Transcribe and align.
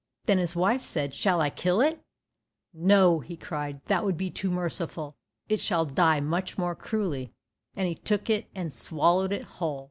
Then 0.25 0.39
his 0.39 0.55
wife 0.55 0.81
said, 0.81 1.13
"Shall 1.13 1.41
I 1.41 1.51
kill 1.51 1.79
it?" 1.79 2.01
"No," 2.73 3.23
cried 3.39 3.75
he, 3.75 3.81
"that 3.85 4.03
would 4.03 4.17
be 4.17 4.31
too 4.31 4.49
merciful. 4.49 5.15
It 5.47 5.59
shall 5.59 5.85
die 5.85 6.19
much 6.19 6.57
more 6.57 6.73
cruelly," 6.73 7.33
and 7.75 7.87
he 7.87 7.93
took 7.93 8.27
it 8.27 8.47
and 8.55 8.73
swallowed 8.73 9.31
it 9.31 9.43
whole. 9.43 9.79